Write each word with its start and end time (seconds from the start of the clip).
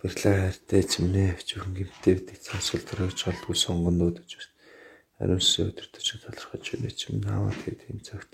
Баярлалаа 0.00 0.48
хайртай 0.48 0.80
эзэмнээ 0.80 1.28
өчигөн 1.36 1.74
гимтэй 1.76 2.14
бид 2.24 2.40
цаасвал 2.40 2.80
төрөж 2.88 3.20
голдгүй 3.20 3.52
сонгонууд 3.52 4.16
гэж 4.24 4.32
байна. 4.40 4.56
Ариун 5.20 5.44
сүнс 5.44 5.76
өдөртөж 5.76 6.06
талархаж 6.24 6.64
байна 6.72 6.88
эзэм 6.88 7.20
наваа 7.20 7.52
тэгээд 7.52 7.84
энэ 7.92 8.06
цагт 8.08 8.32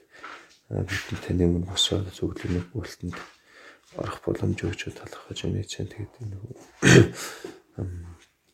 бидний 0.70 1.20
таны 1.26 1.42
өмнө 1.50 1.66
босоод 1.66 2.06
зөвлөмөг 2.14 2.70
бүлтэнд 2.70 3.18
орох 3.98 4.18
боломж 4.22 4.58
өгч 4.62 4.94
талархаж 4.94 5.38
байна 5.42 5.66
эзэн 5.66 5.90
тэгээд 5.90 6.14
энэ 6.22 6.38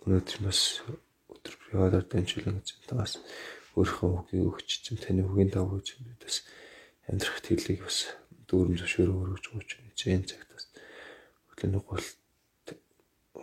өнөөдөр 0.09 0.39
бас 0.49 0.81
өдөр 1.29 1.55
яваад 1.77 2.09
дамжуулан 2.09 2.65
эзэн 2.65 2.97
бас 2.97 3.21
өөрийнхөө 3.77 4.09
үгийг 4.25 4.57
өгч 4.57 4.69
эзэн 4.89 4.97
таны 5.05 5.21
үгийн 5.29 5.53
дагуу 5.53 5.85
эзэн 5.85 6.01
бид 6.09 6.25
бас 6.25 6.49
амьдрах 7.13 7.45
тэлийг 7.45 7.85
бас 7.85 8.17
дүүрэн 8.49 8.81
зөвшөөрөө 8.81 9.21
өргөж 9.21 9.45
өгч 9.53 9.71
байна 9.77 9.93
эзэн 9.93 10.25
цагт 10.25 10.49
бас 10.57 10.65
өглөөний 11.53 11.85
гол 11.85 12.05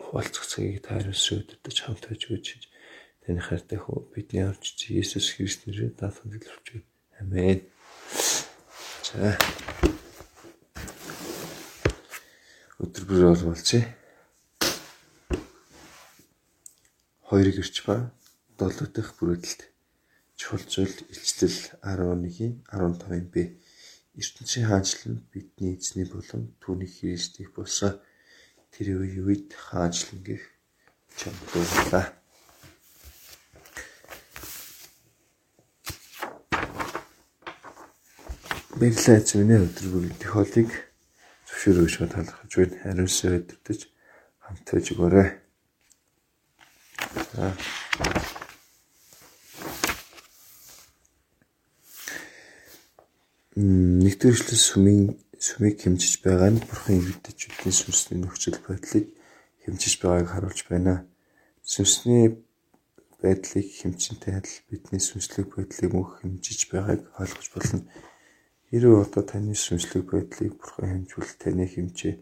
таарс 0.10 1.26
өдөртөж 1.38 1.78
хамт 1.86 2.10
байж 2.10 2.24
үжиж 2.34 2.66
таны 3.22 3.46
хайртай 3.46 3.78
хөө 3.78 4.10
бидний 4.10 4.42
авч 4.42 4.90
Иесус 4.90 5.30
Христ 5.38 5.70
нэрээр 5.70 5.94
даатхан 5.94 6.34
дэлгэрч 6.34 6.66
байна. 6.74 6.90
Амен. 7.22 7.62
За. 9.06 9.38
Өдөр 12.82 13.04
бүр 13.06 13.22
болволцъя. 13.30 13.86
Хоёрыг 17.30 17.62
ирч 17.62 17.86
ба 17.86 18.10
7 18.58 18.90
дахь 18.90 19.14
бүрэлдэхт 19.22 19.70
чухал 20.34 20.66
зүйл 20.66 20.96
илчлэл 21.14 21.78
11-ийн 21.86 22.66
15-ын 22.66 23.30
Б. 23.30 23.62
ертөнцийн 24.18 24.66
хаанчлал 24.66 25.22
бидний 25.30 25.78
эзний 25.78 26.10
болон 26.10 26.50
түүний 26.58 26.90
Христийг 26.90 27.54
болсон 27.54 28.02
тэр 28.74 29.02
үе 29.02 29.20
үед 29.24 29.54
хаанчлан 29.54 30.24
гих 30.24 30.44
чамдлууллаа. 31.20 32.14
Баярлалаа 38.80 39.20
эзэмнээ 39.20 39.60
өдөр 39.68 39.88
бүрийн 39.92 40.16
холыг 40.24 40.70
зөвшөөрөөж 41.50 41.94
талархаж 42.00 42.52
байна. 42.56 42.80
Хариусан 42.80 43.36
өдөртөж 43.44 43.82
хамт 44.40 44.68
байж 44.72 44.88
өгөөрэй. 44.96 45.30
За. 47.36 47.52
Нэгдүгээрчлэн 53.60 54.62
сүмийн 54.64 55.04
сүмийг 55.46 55.78
хэмжиж 55.80 56.14
байгаа 56.26 56.52
нь 56.52 56.60
бурхан 56.68 57.00
иргэдэчүүдийн 57.00 57.76
сүнсний 57.80 58.20
нөхцөл 58.20 58.60
байдлыг 58.68 59.08
хэмжиж 59.64 59.94
байгааг 60.04 60.28
харуулж 60.32 60.60
байна. 60.68 60.94
Сүнсний 61.64 62.44
байдлыг 63.24 63.68
хэмжинтэй 63.80 64.34
адил 64.36 64.58
бидний 64.68 65.00
сүнслэг 65.00 65.48
байдлыг 65.56 65.92
мөн 65.96 66.08
хэмжиж 66.20 66.60
байгааг 66.72 67.02
ойлгож 67.22 67.48
болно. 67.56 67.82
Хэрвээ 68.68 69.04
одоо 69.06 69.24
таны 69.24 69.56
сүнслэг 69.56 70.04
байдлыг 70.12 70.54
бурхан 70.60 71.08
хэмжвэл 71.08 71.34
таны 71.40 71.66
хэмжээ 71.72 72.16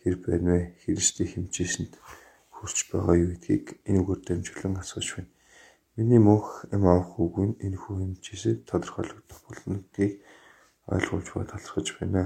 хэр 0.00 0.16
байна 0.24 0.50
вэ? 0.56 0.62
Христийн 0.80 1.28
хэмжээсэнд 1.28 1.92
хүрч 2.56 2.78
байгаа 2.88 3.16
юу 3.20 3.28
гэдгийг 3.36 3.66
энэгээр 3.88 4.20
дамжуулан 4.24 4.80
асууж 4.80 5.08
байна. 5.16 5.30
Миний 5.96 6.20
мөнх 6.24 6.64
эм 6.72 6.84
авах 6.88 7.20
үгүй 7.20 7.46
нь 7.52 7.60
энэ 7.64 7.76
хүү 7.76 7.94
хэмжээсээ 8.00 8.54
тодорхойлогдох 8.64 9.40
болно 9.44 9.84
гэдгийг 9.84 10.12
ойлгуулж 10.88 11.28
ба 11.36 11.44
талархаж 11.44 11.88
байна. 12.00 12.22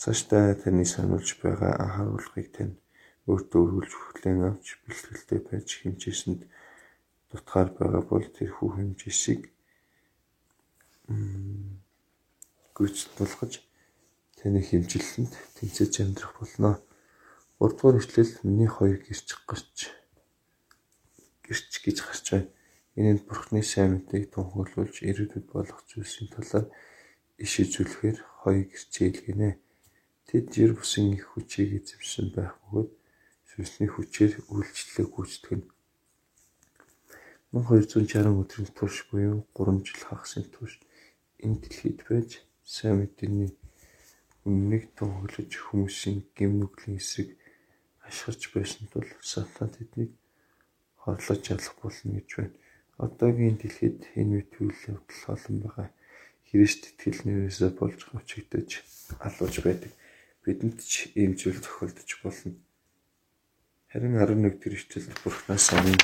Цаашдаа 0.00 0.54
таны 0.60 0.84
сануулж 0.84 1.28
байгаа 1.42 1.72
анхааруулгыг 1.84 2.48
тань 2.56 2.74
өөртөө 3.26 3.60
өргүүлж 3.64 3.92
хүлээн 3.96 4.40
авч 4.48 4.66
бэлтгэлтэй 4.84 5.40
байж 5.48 5.68
хэмжээсэнд 5.80 6.40
дутгаар 7.30 7.68
байгаа 7.78 8.02
бол 8.10 8.26
тэр 8.36 8.50
хүү 8.54 8.70
хэмжээсийг 8.76 9.42
гүйцэд 12.76 13.12
болгож 13.18 13.52
таны 14.38 14.60
хэмжлэлэнд 14.62 15.32
тэнцэж 15.56 15.92
амьдрах 16.04 16.32
болно. 16.38 16.70
3 17.58 17.72
дугаар 17.72 17.96
эшлэл 17.98 18.32
миний 18.44 18.68
хоёр 18.68 19.00
гэрч 19.00 19.28
гарч 19.48 19.76
гэрч 21.46 21.72
гэж 21.84 21.98
гарч 22.04 22.26
байна. 22.30 22.50
Энэнд 23.00 23.22
бурхны 23.24 23.62
сайн 23.64 23.90
мэдээг 23.96 24.24
тунхаглуулж 24.34 24.96
ирээдүйд 25.00 25.46
болох 25.52 25.80
зүйлсийн 25.88 26.28
талаар 26.34 26.66
иш 27.40 27.52
үзүүлэхээр 27.64 28.18
хоёр 28.44 28.64
гэрчээ 28.68 29.06
илгэнэ. 29.10 29.50
Тэд 30.26 30.50
жир 30.50 30.74
бусын 30.74 31.14
их 31.14 31.24
хүчийг 31.30 31.70
эзэмшсэн 31.78 32.34
байх 32.34 32.58
бөгөөд 32.66 32.90
сүнсний 33.46 33.90
хүчээр 33.94 34.32
үйлчлэлээ 34.50 35.06
гүйцэтгэв. 35.06 35.62
1260 37.54 38.34
өдрийн 38.42 38.70
турш 38.74 39.06
буюу 39.06 39.46
3 39.54 39.86
жил 39.86 40.02
хагасын 40.02 40.44
турш 40.50 40.82
энэ 41.38 41.62
дэлхийд 41.62 42.02
байж 42.10 42.30
сайн 42.66 43.06
мэдээний 43.06 43.54
үннийг 44.50 44.90
тунхаглаж 44.98 45.52
хүмүүсийн 45.54 46.18
гэм 46.34 46.52
нүглийн 46.58 46.98
эсрэг 46.98 47.30
ашиглаж 48.02 48.42
байсан 48.50 48.84
тул 48.90 49.06
сатан 49.22 49.70
тэднийг 49.70 50.10
хорлож 51.02 51.42
ялах 51.54 51.74
болно 51.78 52.18
гэж 52.18 52.30
байна. 52.34 52.58
Одоогийн 52.98 53.56
дэлхийд 53.62 54.10
энэ 54.18 54.42
мэт 54.42 54.52
үйл 54.58 54.80
явдал 54.90 55.22
олон 55.34 55.56
байгаа. 55.62 55.88
Христ 56.50 56.82
итгэл 56.90 57.22
нэрээсээ 57.24 57.70
болж 57.78 58.00
хавчигдаж 58.10 58.70
алууж 59.22 59.54
байдаг 59.62 59.94
бидэнд 60.46 60.78
ч 60.78 61.10
ийм 61.18 61.34
зүйл 61.34 61.58
тохиолдож 61.58 62.10
болно. 62.22 62.54
Харин 63.90 64.14
11 64.14 64.62
дэх 64.62 64.78
эшлэл 64.78 65.10
Бурханаас 65.26 65.74
амин 65.74 65.98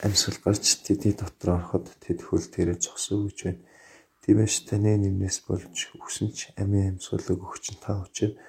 амьсгал 0.00 0.40
гарч 0.40 0.80
тэдний 0.80 1.12
дотор 1.12 1.60
ороход 1.60 1.92
тэд 2.00 2.24
хөл 2.24 2.48
дээрээ 2.48 2.80
зогсов 2.80 3.28
гэж 3.28 3.38
байна. 3.44 3.62
Тиймээс 4.24 4.56
таны 4.64 4.96
нэмнээс 4.96 5.38
болж 5.44 5.76
өгсөн 6.00 6.32
ч 6.32 6.48
амийн 6.56 6.96
амьсгалыг 6.96 7.44
өгч 7.44 7.76
та 7.84 8.00
учир 8.00 8.40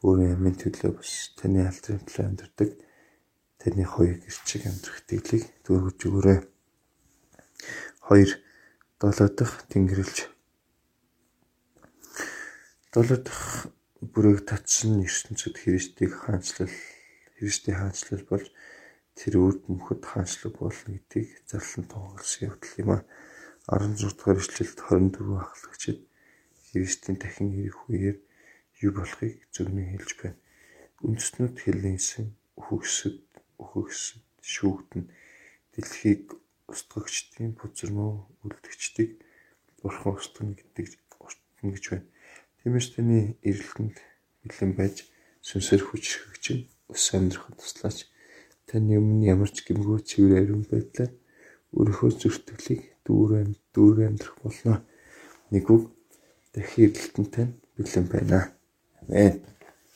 өөрийн 0.00 0.40
амийн 0.40 0.56
төлөө 0.56 0.92
бас 0.96 1.36
таны 1.36 1.68
алдрын 1.68 2.00
төлөө 2.00 2.24
амьдардаг 2.32 2.70
таны 3.60 3.84
хоёр 3.84 4.16
гэрчиг 4.24 4.62
амьдрах 4.64 5.00
дэглийг 5.04 5.44
дүүргэж 5.68 6.00
өгөөрэй. 6.08 6.40
2 8.08 8.40
7 9.04 9.36
дахь 9.36 9.56
тэнгэрлж 9.68 10.16
7 12.94 13.20
дахь 13.24 13.47
бүрийг 13.98 14.46
татсан 14.46 15.02
ертөнцид 15.02 15.58
Христийг 15.58 16.14
хаанчлал 16.14 16.70
Христийн 17.34 17.76
хаанчлал 17.82 18.22
болж 18.30 18.46
тэр 19.18 19.34
үрд 19.42 19.66
мөхөд 19.66 20.06
хаанчлаг 20.06 20.54
болно 20.54 20.94
гэдгийг 20.94 21.42
зарлан 21.50 21.84
тунхагласан 21.90 22.46
явдал 22.46 22.78
юм 22.78 22.90
а. 22.94 22.98
16 23.66 24.14
дугаар 24.14 24.38
эшлэлд 24.38 24.78
24 24.78 25.42
ахлагчид 25.42 26.00
Христийн 26.70 27.16
дахин 27.18 27.50
ирэх 27.58 27.90
үеэр 27.90 28.16
юу 28.86 28.92
болохыг 28.94 29.34
зөвнөн 29.50 29.90
хэлж 29.90 30.10
байна. 30.22 30.38
Үндэстнүүд 31.02 31.56
хэлнийсэн 31.58 32.26
үхэгсэд 32.54 33.18
үхэгсэд 33.58 34.22
шүүгдэн 34.38 35.04
дэлхийг 35.74 36.38
устгагчдын 36.70 37.58
бузармуу 37.58 38.30
үлдгчдийг 38.46 39.10
бурхан 39.82 40.14
устгана 40.14 40.54
гэдэг 40.54 40.86
устгана 41.18 41.74
гэж 41.74 41.84
байна. 41.90 42.06
Тиймээс 42.62 42.88
таны 42.94 43.38
эрэлтэнд 43.46 43.96
бэлэн 44.42 44.72
байж 44.78 44.96
сүнсээр 45.46 45.82
хүч 45.86 46.04
хөгж 46.18 46.44
өс 46.92 47.04
амьдрахад 47.14 47.56
туслаач. 47.58 47.98
Таны 48.68 48.98
өмнө 49.00 49.30
ямар 49.34 49.50
ч 49.54 49.62
гэмгүй 49.64 50.02
цэвэр 50.02 50.38
ариун 50.42 50.64
байдлаар 50.68 51.12
өөрийнхөө 51.76 52.10
зөртөглийг 52.20 52.82
дүүрэн 53.04 53.50
дүүрэн 53.72 54.08
амьдрах 54.10 54.36
болно. 54.42 54.74
Нэг 55.52 55.64
үг 55.70 55.84
дахин 56.52 56.84
эрэлтэнд 56.90 57.30
тань 57.32 57.52
бэлэн 57.76 58.06
байна. 58.12 58.40
Амен. 59.00 59.57